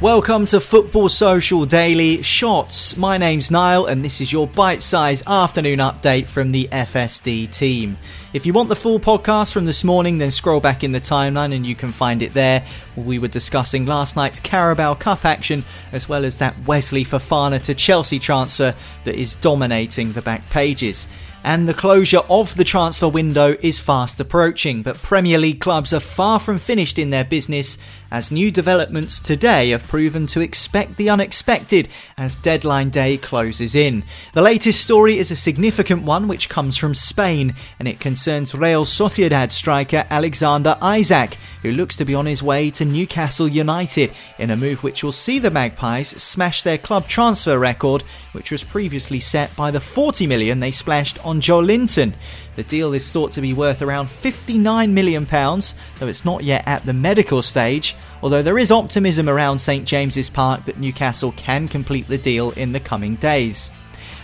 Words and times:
Welcome 0.00 0.46
to 0.46 0.60
Football 0.60 1.10
Social 1.10 1.66
Daily 1.66 2.22
Shots. 2.22 2.96
My 2.96 3.18
name's 3.18 3.50
Niall, 3.50 3.84
and 3.84 4.02
this 4.02 4.22
is 4.22 4.32
your 4.32 4.46
bite 4.46 4.82
sized 4.82 5.24
afternoon 5.26 5.78
update 5.78 6.26
from 6.26 6.52
the 6.52 6.68
FSD 6.72 7.54
team. 7.54 7.98
If 8.32 8.46
you 8.46 8.54
want 8.54 8.70
the 8.70 8.76
full 8.76 8.98
podcast 8.98 9.52
from 9.52 9.66
this 9.66 9.84
morning, 9.84 10.16
then 10.16 10.30
scroll 10.30 10.58
back 10.58 10.82
in 10.82 10.92
the 10.92 11.02
timeline 11.02 11.54
and 11.54 11.66
you 11.66 11.74
can 11.74 11.92
find 11.92 12.22
it 12.22 12.32
there. 12.32 12.64
We 12.96 13.18
were 13.18 13.28
discussing 13.28 13.84
last 13.84 14.16
night's 14.16 14.40
Carabao 14.40 14.94
Cup 14.94 15.26
action, 15.26 15.64
as 15.92 16.08
well 16.08 16.24
as 16.24 16.38
that 16.38 16.56
Wesley 16.66 17.04
Fofana 17.04 17.62
to 17.64 17.74
Chelsea 17.74 18.18
transfer 18.18 18.74
that 19.04 19.16
is 19.16 19.34
dominating 19.34 20.12
the 20.12 20.22
back 20.22 20.48
pages 20.48 21.08
and 21.44 21.66
the 21.66 21.74
closure 21.74 22.22
of 22.28 22.54
the 22.56 22.64
transfer 22.64 23.08
window 23.08 23.56
is 23.62 23.80
fast 23.80 24.20
approaching, 24.20 24.82
but 24.82 25.02
Premier 25.02 25.38
League 25.38 25.60
clubs 25.60 25.92
are 25.92 26.00
far 26.00 26.38
from 26.38 26.58
finished 26.58 26.98
in 26.98 27.10
their 27.10 27.24
business 27.24 27.78
as 28.10 28.30
new 28.30 28.50
developments 28.50 29.20
today 29.20 29.70
have 29.70 29.86
proven 29.86 30.26
to 30.26 30.40
expect 30.40 30.96
the 30.96 31.08
unexpected 31.08 31.88
as 32.18 32.36
deadline 32.36 32.90
day 32.90 33.16
closes 33.16 33.74
in. 33.74 34.04
The 34.34 34.42
latest 34.42 34.80
story 34.80 35.18
is 35.18 35.30
a 35.30 35.36
significant 35.36 36.02
one 36.02 36.28
which 36.28 36.48
comes 36.48 36.76
from 36.76 36.94
Spain 36.94 37.54
and 37.78 37.86
it 37.86 38.00
concerns 38.00 38.54
Real 38.54 38.84
Sociedad 38.84 39.50
striker 39.50 40.04
Alexander 40.10 40.76
Isak, 40.82 41.36
who 41.62 41.72
looks 41.72 41.96
to 41.96 42.04
be 42.04 42.14
on 42.14 42.26
his 42.26 42.42
way 42.42 42.70
to 42.70 42.84
Newcastle 42.84 43.48
United 43.48 44.12
in 44.38 44.50
a 44.50 44.56
move 44.56 44.82
which 44.82 45.04
will 45.04 45.12
see 45.12 45.38
the 45.38 45.50
Magpies 45.50 46.08
smash 46.22 46.62
their 46.62 46.78
club 46.78 47.08
transfer 47.08 47.58
record, 47.58 48.02
which 48.32 48.50
was 48.50 48.64
previously 48.64 49.20
set 49.20 49.54
by 49.56 49.70
the 49.70 49.80
40 49.80 50.26
million 50.26 50.60
they 50.60 50.70
splashed 50.70 51.24
on 51.24 51.40
Joelinton. 51.40 52.14
The 52.56 52.62
deal 52.64 52.92
is 52.92 53.10
thought 53.10 53.32
to 53.32 53.40
be 53.40 53.52
worth 53.52 53.82
around 53.82 54.06
£59 54.06 54.90
million, 54.90 55.24
though 55.24 56.08
it's 56.08 56.24
not 56.24 56.44
yet 56.44 56.64
at 56.66 56.84
the 56.84 56.92
medical 56.92 57.42
stage, 57.42 57.96
although 58.22 58.42
there 58.42 58.58
is 58.58 58.70
optimism 58.70 59.28
around 59.28 59.58
St 59.58 59.86
James's 59.86 60.30
Park 60.30 60.64
that 60.64 60.78
Newcastle 60.78 61.32
can 61.32 61.68
complete 61.68 62.08
the 62.08 62.18
deal 62.18 62.50
in 62.52 62.72
the 62.72 62.80
coming 62.80 63.16
days. 63.16 63.70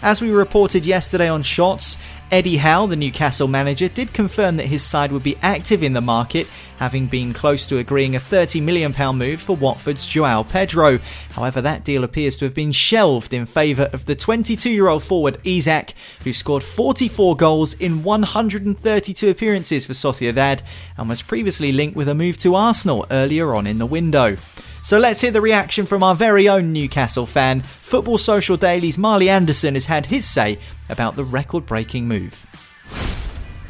As 0.02 0.20
we 0.20 0.30
reported 0.30 0.84
yesterday 0.84 1.28
on 1.28 1.42
Shots, 1.42 1.96
Eddie 2.30 2.58
Howe, 2.58 2.86
the 2.86 2.96
Newcastle 2.96 3.48
manager, 3.48 3.88
did 3.88 4.12
confirm 4.12 4.58
that 4.58 4.66
his 4.66 4.82
side 4.82 5.10
would 5.10 5.22
be 5.22 5.38
active 5.40 5.82
in 5.82 5.94
the 5.94 6.02
market, 6.02 6.46
having 6.78 7.06
been 7.06 7.32
close 7.32 7.66
to 7.66 7.78
agreeing 7.78 8.14
a 8.14 8.20
£30 8.20 8.62
million 8.62 8.94
move 9.16 9.40
for 9.40 9.56
Watford's 9.56 10.06
Joao 10.06 10.42
Pedro. 10.42 10.98
However, 11.32 11.62
that 11.62 11.82
deal 11.82 12.04
appears 12.04 12.36
to 12.36 12.44
have 12.44 12.54
been 12.54 12.72
shelved 12.72 13.32
in 13.32 13.46
favour 13.46 13.88
of 13.92 14.04
the 14.04 14.14
22 14.14 14.70
year 14.70 14.88
old 14.88 15.02
forward 15.02 15.38
Isak, 15.44 15.94
who 16.24 16.32
scored 16.34 16.62
44 16.62 17.34
goals 17.34 17.72
in 17.72 18.02
132 18.02 19.30
appearances 19.30 19.86
for 19.86 19.94
Sociedad 19.94 20.60
and 20.98 21.08
was 21.08 21.22
previously 21.22 21.72
linked 21.72 21.96
with 21.96 22.08
a 22.08 22.14
move 22.14 22.36
to 22.38 22.54
Arsenal 22.54 23.06
earlier 23.10 23.54
on 23.54 23.66
in 23.66 23.78
the 23.78 23.86
window. 23.86 24.36
So 24.86 25.00
let's 25.00 25.20
hear 25.20 25.32
the 25.32 25.40
reaction 25.40 25.84
from 25.84 26.04
our 26.04 26.14
very 26.14 26.48
own 26.48 26.72
Newcastle 26.72 27.26
fan. 27.26 27.60
Football 27.60 28.18
Social 28.18 28.56
Daily's 28.56 28.96
Marley 28.96 29.28
Anderson 29.28 29.74
has 29.74 29.86
had 29.86 30.06
his 30.06 30.24
say 30.24 30.60
about 30.88 31.16
the 31.16 31.24
record 31.24 31.66
breaking 31.66 32.06
move. 32.06 32.46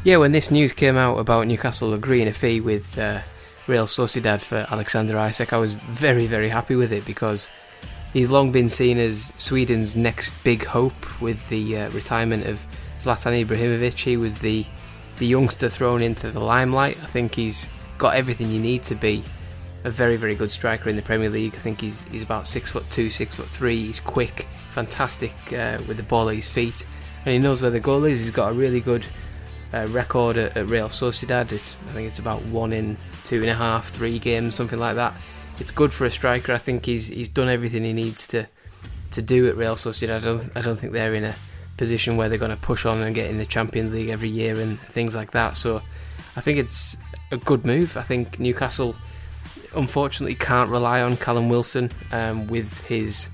Yeah, 0.03 0.17
when 0.17 0.31
this 0.31 0.51
news 0.51 0.73
came 0.73 0.95
out 0.95 1.17
about 1.17 1.47
Newcastle 1.47 1.95
agreeing 1.95 2.27
a 2.27 2.33
fee 2.33 2.61
with 2.61 2.99
uh, 2.99 3.21
Real 3.65 3.87
Sociedad 3.87 4.41
for 4.41 4.67
Alexander 4.69 5.17
Isak, 5.17 5.53
I 5.53 5.57
was 5.57 5.73
very, 5.73 6.27
very 6.27 6.49
happy 6.49 6.75
with 6.75 6.93
it 6.93 7.03
because 7.03 7.49
he's 8.13 8.29
long 8.29 8.51
been 8.51 8.69
seen 8.69 8.99
as 8.99 9.33
Sweden's 9.37 9.95
next 9.95 10.31
big 10.43 10.65
hope 10.65 11.19
with 11.19 11.49
the 11.49 11.77
uh, 11.77 11.89
retirement 11.93 12.45
of 12.45 12.63
Zlatan 12.99 13.43
Ibrahimovic. 13.43 13.99
He 13.99 14.17
was 14.17 14.35
the 14.35 14.67
the 15.17 15.25
youngster 15.25 15.67
thrown 15.67 16.03
into 16.03 16.29
the 16.29 16.41
limelight. 16.41 16.95
I 17.01 17.07
think 17.07 17.33
he's 17.33 17.67
got 17.97 18.15
everything 18.15 18.51
you 18.51 18.59
need 18.59 18.83
to 18.83 18.93
be 18.93 19.23
a 19.83 19.91
very 19.91 20.15
very 20.15 20.35
good 20.35 20.51
striker 20.51 20.89
in 20.89 20.95
the 20.95 21.01
Premier 21.01 21.29
League. 21.29 21.55
I 21.55 21.59
think 21.59 21.81
he's 21.81 22.03
he's 22.03 22.23
about 22.23 22.47
six 22.47 22.71
foot 22.71 22.89
two, 22.89 23.09
six 23.09 23.35
foot 23.35 23.47
three. 23.47 23.85
He's 23.85 23.99
quick, 23.99 24.47
fantastic 24.71 25.33
uh, 25.53 25.79
with 25.87 25.97
the 25.97 26.03
ball 26.03 26.29
at 26.29 26.35
his 26.35 26.49
feet, 26.49 26.85
and 27.25 27.33
he 27.33 27.39
knows 27.39 27.61
where 27.61 27.71
the 27.71 27.79
goal 27.79 28.05
is. 28.05 28.19
He's 28.19 28.31
got 28.31 28.51
a 28.51 28.53
really 28.53 28.79
good 28.79 29.05
uh, 29.73 29.87
record 29.89 30.37
at, 30.37 30.55
at, 30.57 30.67
Real 30.67 30.89
Sociedad. 30.89 31.51
It's, 31.51 31.77
I 31.89 31.91
think 31.93 32.07
it's 32.07 32.19
about 32.19 32.43
one 32.45 32.73
in 32.73 32.97
two 33.23 33.41
and 33.41 33.49
a 33.49 33.55
half, 33.55 33.89
three 33.89 34.19
games, 34.19 34.55
something 34.55 34.79
like 34.79 34.95
that. 34.95 35.13
It's 35.59 35.71
good 35.71 35.91
for 35.91 36.05
a 36.05 36.11
striker. 36.11 36.53
I 36.53 36.57
think 36.57 36.85
he's 36.85 37.07
he's 37.07 37.29
done 37.29 37.49
everything 37.49 37.83
he 37.83 37.93
needs 37.93 38.27
to 38.29 38.47
to 39.11 39.21
do 39.21 39.47
at 39.47 39.57
Real 39.57 39.75
Sociedad. 39.75 40.17
I 40.17 40.19
don't 40.19 40.57
I 40.57 40.61
don't 40.61 40.77
think 40.77 40.93
they're 40.93 41.15
in 41.15 41.23
a 41.23 41.35
position 41.77 42.17
where 42.17 42.27
they're 42.27 42.37
going 42.37 42.51
to 42.51 42.57
push 42.57 42.85
on 42.85 43.01
and 43.01 43.15
get 43.15 43.29
in 43.29 43.37
the 43.37 43.45
Champions 43.45 43.93
League 43.93 44.09
every 44.09 44.29
year 44.29 44.59
and 44.59 44.79
things 44.79 45.15
like 45.15 45.31
that. 45.31 45.55
So 45.55 45.81
I 46.35 46.41
think 46.41 46.57
it's 46.57 46.97
a 47.31 47.37
good 47.37 47.65
move. 47.65 47.97
I 47.97 48.01
think 48.01 48.39
Newcastle 48.39 48.95
unfortunately 49.75 50.35
can't 50.35 50.69
rely 50.69 51.01
on 51.01 51.17
Callum 51.17 51.49
Wilson 51.49 51.91
um, 52.11 52.47
with 52.47 52.85
his 52.85 53.29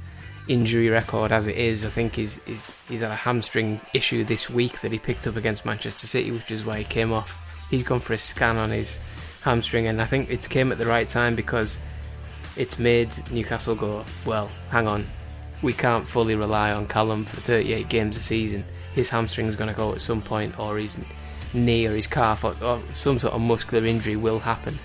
injury 0.47 0.89
record 0.89 1.31
as 1.31 1.47
it 1.47 1.57
is. 1.57 1.85
I 1.85 1.89
think 1.89 2.15
he's, 2.15 2.41
he's, 2.45 2.69
he's 2.87 3.01
had 3.01 3.11
a 3.11 3.15
hamstring 3.15 3.79
issue 3.93 4.23
this 4.23 4.49
week 4.49 4.81
that 4.81 4.91
he 4.91 4.99
picked 4.99 5.27
up 5.27 5.35
against 5.35 5.65
Manchester 5.65 6.07
City, 6.07 6.31
which 6.31 6.51
is 6.51 6.65
why 6.65 6.79
he 6.79 6.83
came 6.83 7.13
off. 7.13 7.39
He's 7.69 7.83
gone 7.83 7.99
for 7.99 8.13
a 8.13 8.17
scan 8.17 8.57
on 8.57 8.69
his 8.69 8.99
hamstring, 9.41 9.87
and 9.87 10.01
I 10.01 10.05
think 10.05 10.29
it 10.29 10.47
came 10.49 10.71
at 10.71 10.77
the 10.77 10.85
right 10.85 11.09
time 11.09 11.35
because 11.35 11.79
it's 12.55 12.77
made 12.77 13.13
Newcastle 13.31 13.75
go, 13.75 14.05
well, 14.25 14.49
hang 14.69 14.87
on, 14.87 15.07
we 15.61 15.73
can't 15.73 16.07
fully 16.07 16.35
rely 16.35 16.71
on 16.71 16.87
Callum 16.87 17.25
for 17.25 17.41
38 17.41 17.89
games 17.89 18.17
a 18.17 18.21
season. 18.21 18.63
His 18.93 19.09
hamstring's 19.09 19.55
going 19.55 19.69
to 19.69 19.75
go 19.75 19.93
at 19.93 20.01
some 20.01 20.21
point, 20.21 20.59
or 20.59 20.77
his 20.77 20.97
knee 21.53 21.87
or 21.87 21.95
his 21.95 22.05
calf, 22.07 22.43
or, 22.43 22.55
or 22.61 22.81
some 22.91 23.17
sort 23.17 23.33
of 23.33 23.41
muscular 23.41 23.85
injury 23.85 24.15
will 24.15 24.39
happen. 24.39 24.77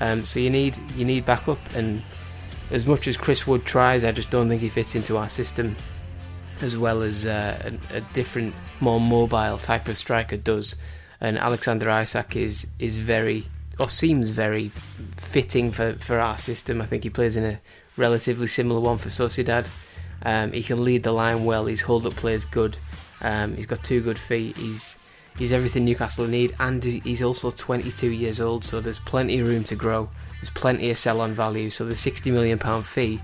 Um, 0.00 0.24
so 0.24 0.40
you 0.40 0.50
need 0.50 0.78
you 0.96 1.04
need 1.04 1.24
backup, 1.26 1.58
and 1.74 2.02
as 2.70 2.86
much 2.86 3.06
as 3.06 3.16
Chris 3.16 3.46
Wood 3.46 3.64
tries, 3.64 4.04
I 4.04 4.12
just 4.12 4.30
don't 4.30 4.48
think 4.48 4.60
he 4.60 4.68
fits 4.68 4.94
into 4.94 5.16
our 5.16 5.28
system 5.28 5.76
as 6.62 6.76
well 6.76 7.02
as 7.02 7.26
uh, 7.26 7.70
a, 7.90 7.96
a, 7.96 8.00
different, 8.12 8.54
more 8.80 9.00
mobile 9.00 9.56
type 9.56 9.88
of 9.88 9.96
striker 9.96 10.36
does. 10.36 10.76
And 11.20 11.38
Alexander 11.38 11.90
Isak 11.90 12.36
is 12.36 12.66
is 12.78 12.96
very 12.96 13.46
or 13.78 13.88
seems 13.88 14.30
very 14.30 14.70
fitting 15.16 15.72
for, 15.72 15.94
for 15.94 16.18
our 16.18 16.38
system. 16.38 16.80
I 16.82 16.86
think 16.86 17.02
he 17.02 17.10
plays 17.10 17.36
in 17.36 17.44
a 17.44 17.60
relatively 17.96 18.46
similar 18.46 18.80
one 18.80 18.98
for 18.98 19.08
Sociedad. 19.08 19.68
Um, 20.22 20.52
he 20.52 20.62
can 20.62 20.84
lead 20.84 21.02
the 21.02 21.12
line 21.12 21.44
well. 21.44 21.66
His 21.66 21.80
hold 21.80 22.06
up 22.06 22.14
play 22.14 22.34
is 22.34 22.44
good. 22.44 22.76
Um, 23.22 23.54
he's 23.56 23.66
got 23.66 23.82
two 23.82 24.02
good 24.02 24.18
feet. 24.18 24.56
He's 24.56 24.98
he's 25.38 25.52
everything 25.52 25.84
Newcastle 25.84 26.26
need, 26.26 26.54
and 26.60 26.82
he's 26.82 27.22
also 27.22 27.50
22 27.50 28.10
years 28.10 28.40
old. 28.40 28.64
So 28.64 28.80
there's 28.80 28.98
plenty 28.98 29.38
of 29.40 29.48
room 29.48 29.64
to 29.64 29.74
grow. 29.74 30.08
There's 30.34 30.50
plenty 30.50 30.90
of 30.90 30.98
sell-on 30.98 31.34
value. 31.34 31.70
So 31.70 31.84
the 31.84 31.96
60 31.96 32.30
million 32.30 32.58
pound 32.58 32.86
fee, 32.86 33.20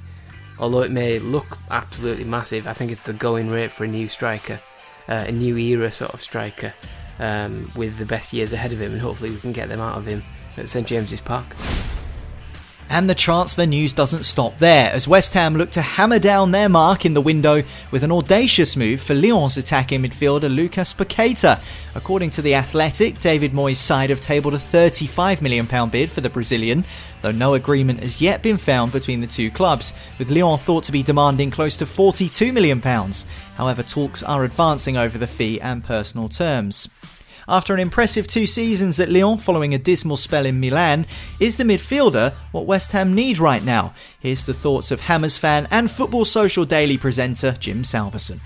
although 0.58 0.82
it 0.82 0.91
may 0.91 1.19
look 1.19 1.58
absolutely 1.70 2.25
massive, 2.25 2.67
I 2.67 2.73
think 2.73 2.91
it's 2.91 3.03
the 3.03 3.12
going 3.12 3.50
rate 3.50 3.70
for 3.70 3.85
a 3.85 3.88
new 3.88 4.08
striker, 4.08 4.61
uh, 5.08 5.25
a 5.26 5.32
new 5.32 5.56
era 5.56 5.91
sort 5.91 6.12
of 6.12 6.20
striker, 6.20 6.75
um, 7.19 7.70
with 7.76 7.99
the 7.99 8.06
best 8.06 8.32
years 8.32 8.53
ahead 8.53 8.73
of 8.73 8.81
him, 8.81 8.93
and 8.93 9.00
hopefully 9.00 9.31
we 9.31 9.38
can 9.38 9.53
get 9.53 9.69
them 9.69 9.81
out 9.81 9.97
of 9.97 10.06
him 10.06 10.23
at 10.56 10.69
St 10.69 10.87
James's 10.87 11.20
Park. 11.20 11.47
And 12.88 13.10
the 13.10 13.14
transfer 13.14 13.66
news 13.66 13.92
doesn't 13.92 14.24
stop 14.24 14.58
there, 14.58 14.90
as 14.92 15.08
West 15.08 15.34
Ham 15.34 15.56
look 15.56 15.70
to 15.70 15.82
hammer 15.82 16.20
down 16.20 16.52
their 16.52 16.68
mark 16.68 17.04
in 17.04 17.14
the 17.14 17.20
window 17.20 17.64
with 17.90 18.04
an 18.04 18.12
audacious 18.12 18.76
move 18.76 19.00
for 19.00 19.14
Lyon's 19.14 19.56
attacking 19.56 20.02
midfielder 20.02 20.54
Lucas 20.54 20.92
Paqueta. 20.92 21.60
According 21.96 22.30
to 22.30 22.42
The 22.42 22.54
Athletic, 22.54 23.18
David 23.18 23.52
Moyes' 23.52 23.78
side 23.78 24.10
have 24.10 24.20
tabled 24.20 24.54
a 24.54 24.58
£35 24.58 25.42
million 25.42 25.66
bid 25.90 26.10
for 26.10 26.20
the 26.20 26.30
Brazilian, 26.30 26.84
though 27.22 27.32
no 27.32 27.54
agreement 27.54 28.00
has 28.00 28.20
yet 28.20 28.40
been 28.40 28.56
found 28.56 28.92
between 28.92 29.20
the 29.20 29.26
two 29.26 29.50
clubs, 29.50 29.92
with 30.18 30.30
Lyon 30.30 30.58
thought 30.58 30.84
to 30.84 30.92
be 30.92 31.02
demanding 31.02 31.50
close 31.50 31.76
to 31.78 31.86
£42 31.86 32.52
million. 32.52 32.80
However, 33.56 33.82
talks 33.82 34.22
are 34.22 34.44
advancing 34.44 34.96
over 34.96 35.18
the 35.18 35.26
fee 35.26 35.60
and 35.60 35.84
personal 35.84 36.28
terms. 36.28 36.88
After 37.48 37.72
an 37.72 37.78
impressive 37.78 38.26
two 38.26 38.44
seasons 38.44 38.98
at 38.98 39.08
Lyon 39.08 39.38
following 39.38 39.72
a 39.72 39.78
dismal 39.78 40.16
spell 40.16 40.46
in 40.46 40.58
Milan, 40.58 41.06
is 41.38 41.56
the 41.56 41.62
midfielder 41.62 42.32
what 42.50 42.66
West 42.66 42.90
Ham 42.90 43.14
need 43.14 43.38
right 43.38 43.62
now? 43.62 43.94
Here's 44.19 44.46
the 44.46 44.54
thoughts 44.54 44.90
of 44.90 45.02
Hammers 45.02 45.38
fan 45.38 45.69
and 45.70 45.88
Football 45.88 46.25
Social 46.25 46.64
Daily 46.64 46.98
presenter 46.98 47.52
Jim 47.52 47.84
Salverson. 47.84 48.40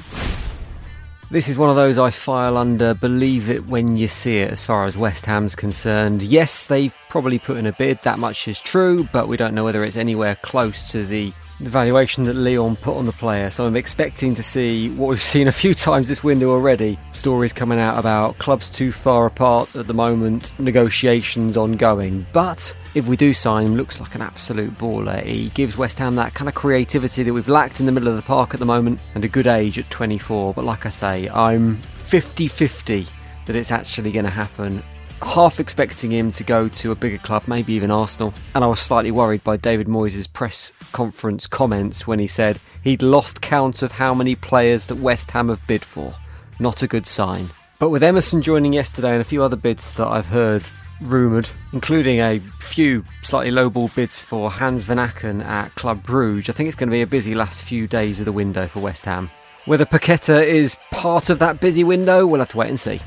This 1.31 1.49
is 1.49 1.57
one 1.57 1.71
of 1.71 1.77
those 1.77 1.97
I 1.97 2.11
file 2.11 2.59
under 2.59 2.93
believe 2.93 3.49
it 3.49 3.69
when 3.69 3.97
you 3.97 4.07
see 4.07 4.39
it 4.39 4.51
as 4.51 4.67
far 4.67 4.85
as 4.85 4.99
West 4.99 5.25
Ham's 5.25 5.55
concerned. 5.55 6.21
Yes, 6.21 6.67
they've 6.67 6.95
probably 7.09 7.39
put 7.39 7.57
in 7.57 7.65
a 7.67 7.73
bid, 7.73 8.03
that 8.03 8.19
much 8.19 8.49
is 8.49 8.61
true, 8.61 9.09
but 9.13 9.29
we 9.29 9.39
don't 9.39 9.55
know 9.55 9.65
whether 9.65 9.83
it's 9.83 9.97
anywhere 9.97 10.37
close 10.37 10.91
to 10.93 11.07
the 11.07 11.33
the 11.61 11.71
valuation 11.71 12.25
that 12.25 12.35
Lyon 12.35 12.77
put 12.77 12.97
on 12.97 13.07
the 13.07 13.13
player. 13.13 13.51
So 13.51 13.67
I'm 13.67 13.77
expecting 13.77 14.35
to 14.35 14.43
see 14.43 14.91
what 14.91 15.09
we've 15.09 15.23
seen 15.35 15.49
a 15.49 15.53
few 15.53 15.75
times 15.75 16.09
this 16.09 16.25
window 16.25 16.51
already. 16.51 16.99
Stories 17.13 17.53
coming 17.53 17.79
out 17.79 17.99
about 17.99 18.39
clubs 18.39 18.71
too 18.71 18.93
far 18.93 19.27
apart 19.27 19.77
at 19.77 19.87
the 19.87 19.95
moment, 19.95 20.53
negotiations 20.59 21.57
ongoing. 21.57 22.27
But 22.33 22.75
if 22.95 23.07
we 23.07 23.17
do 23.17 23.35
sign 23.35 23.67
him, 23.67 23.77
looks 23.77 24.01
like 24.01 24.15
an 24.15 24.23
absolute 24.23 24.77
baller. 24.79 25.25
He 25.25 25.51
gives 25.51 25.77
West 25.77 25.99
Ham 25.99 26.17
that 26.17 26.35
kind 26.35 26.49
of 26.49 26.55
creativity 26.55 27.23
that 27.23 27.33
we've 27.33 27.49
lacked 27.49 27.81
in 27.81 27.87
the 27.87 27.93
middle 27.93 28.09
of 28.09 28.17
the 28.17 28.23
park 28.23 28.55
at 28.55 28.61
the 28.61 28.67
moment 28.67 29.01
and 29.15 29.25
a 29.25 29.29
good 29.29 29.47
age 29.47 29.79
at 29.79 29.91
24. 29.91 30.55
But 30.55 30.65
like 30.65 30.87
I 30.87 30.91
say, 30.91 31.29
I'm 31.29 31.77
50 31.77 32.49
50 32.49 33.07
that 33.47 33.57
it's 33.57 33.71
actually 33.71 34.13
going 34.13 34.25
to 34.25 34.31
happen 34.31 34.83
half 35.23 35.61
expecting 35.61 36.11
him 36.11 36.33
to 36.33 36.45
go 36.45 36.69
to 36.69 36.91
a 36.91 36.95
bigger 36.95 37.19
club, 37.19 37.45
maybe 37.47 37.73
even 37.75 37.91
Arsenal. 37.91 38.35
And 38.55 38.65
I 38.65 38.67
was 38.67 38.81
slightly 38.81 39.11
worried 39.11 39.45
by 39.45 39.57
David 39.57 39.87
Moyes' 39.87 40.33
press 40.33 40.73
conference 40.93 41.47
comments 41.47 42.07
when 42.07 42.19
he 42.19 42.27
said 42.27 42.61
he'd 42.83 43.03
lost 43.03 43.41
count 43.41 43.83
of 43.83 43.93
how 43.93 44.15
many 44.15 44.35
players 44.35 44.87
that 44.87 44.97
West 44.97 45.31
Ham 45.33 45.49
have 45.49 45.67
bid 45.67 45.85
for. 45.85 46.15
Not 46.59 46.83
a 46.83 46.87
good 46.87 47.07
sign. 47.07 47.51
But 47.79 47.91
with 47.91 48.03
Emerson 48.03 48.43
joining 48.43 48.73
yesterday 48.73 49.13
and 49.13 49.21
a 49.21 49.25
few 49.25 49.43
other 49.43 49.57
bids 49.57 49.95
that 49.95 50.07
I've 50.07 50.27
heard 50.27 50.63
rumoured, 51.01 51.49
including 51.73 52.21
a 52.21 52.41
few 52.61 53.05
slightly 53.23 53.51
lowball 53.51 53.95
bids 53.95 54.21
for 54.21 54.51
Hans 54.51 54.85
Vanaken 54.85 55.43
at 55.45 55.75
Club 55.75 56.03
Bruges, 56.03 56.51
I 56.51 56.53
think 56.53 56.67
it's 56.67 56.77
going 56.77 56.91
to 56.91 56.95
be 56.95 57.03
a 57.03 57.07
busy 57.07 57.35
last 57.35 57.63
few 57.63 57.87
days 57.87 58.19
of 58.19 58.27
the 58.27 58.33
window 58.33 58.69
for 58.69 58.81
West 58.81 59.07
Ham. 59.07 59.31
Whether 59.65 59.87
Paqueta 59.87 60.45
is 60.45 60.77
part 60.91 61.31
of 61.31 61.39
that 61.39 61.61
busy 61.61 61.85
window, 61.85 62.27
we'll 62.27 62.41
have 62.41 62.51
to 62.51 62.57
wait 62.57 62.69
and 62.69 62.81
see. 62.81 63.01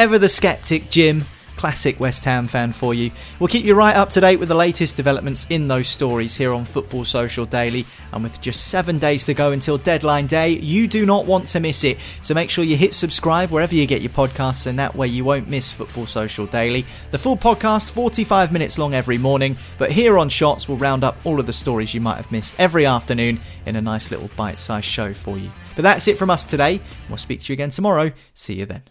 Ever 0.00 0.18
the 0.18 0.30
skeptic, 0.30 0.88
Jim. 0.88 1.26
Classic 1.56 2.00
West 2.00 2.24
Ham 2.24 2.46
fan 2.46 2.72
for 2.72 2.94
you. 2.94 3.10
We'll 3.38 3.48
keep 3.48 3.66
you 3.66 3.74
right 3.74 3.94
up 3.94 4.08
to 4.12 4.20
date 4.22 4.38
with 4.38 4.48
the 4.48 4.54
latest 4.54 4.96
developments 4.96 5.46
in 5.50 5.68
those 5.68 5.88
stories 5.88 6.34
here 6.34 6.54
on 6.54 6.64
Football 6.64 7.04
Social 7.04 7.44
Daily. 7.44 7.84
And 8.10 8.22
with 8.22 8.40
just 8.40 8.68
seven 8.68 8.98
days 8.98 9.24
to 9.24 9.34
go 9.34 9.52
until 9.52 9.76
deadline 9.76 10.26
day, 10.26 10.52
you 10.52 10.88
do 10.88 11.04
not 11.04 11.26
want 11.26 11.48
to 11.48 11.60
miss 11.60 11.84
it. 11.84 11.98
So 12.22 12.32
make 12.32 12.48
sure 12.48 12.64
you 12.64 12.78
hit 12.78 12.94
subscribe 12.94 13.50
wherever 13.50 13.74
you 13.74 13.84
get 13.84 14.00
your 14.00 14.08
podcasts, 14.08 14.66
and 14.66 14.78
that 14.78 14.96
way 14.96 15.06
you 15.06 15.22
won't 15.22 15.50
miss 15.50 15.70
Football 15.70 16.06
Social 16.06 16.46
Daily. 16.46 16.86
The 17.10 17.18
full 17.18 17.36
podcast, 17.36 17.90
45 17.90 18.52
minutes 18.52 18.78
long 18.78 18.94
every 18.94 19.18
morning, 19.18 19.58
but 19.76 19.92
here 19.92 20.16
on 20.16 20.30
Shots, 20.30 20.66
we'll 20.66 20.78
round 20.78 21.04
up 21.04 21.18
all 21.24 21.38
of 21.38 21.44
the 21.44 21.52
stories 21.52 21.92
you 21.92 22.00
might 22.00 22.16
have 22.16 22.32
missed 22.32 22.54
every 22.58 22.86
afternoon 22.86 23.38
in 23.66 23.76
a 23.76 23.82
nice 23.82 24.10
little 24.10 24.30
bite 24.34 24.60
sized 24.60 24.86
show 24.86 25.12
for 25.12 25.36
you. 25.36 25.52
But 25.76 25.82
that's 25.82 26.08
it 26.08 26.16
from 26.16 26.30
us 26.30 26.46
today. 26.46 26.80
We'll 27.10 27.18
speak 27.18 27.42
to 27.42 27.52
you 27.52 27.54
again 27.54 27.68
tomorrow. 27.68 28.12
See 28.32 28.54
you 28.54 28.64
then. 28.64 28.84